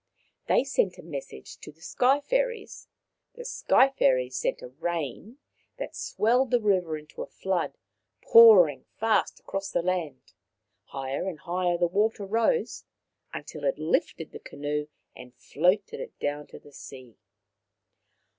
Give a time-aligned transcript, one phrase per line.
[0.47, 2.87] They sent a message to the Sky fairies;
[3.35, 5.37] the Sky fairies sent a rain
[5.77, 7.77] that swelled the river into a flood
[8.23, 10.33] pouring fast across the land.
[10.85, 12.83] Higher and higher the water rose,
[13.31, 17.19] until it lifted the canoe and floated it down to the sea.